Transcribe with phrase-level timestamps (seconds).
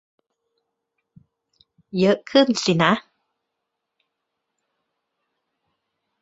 [1.99, 2.93] เยอะขึ้นสินะ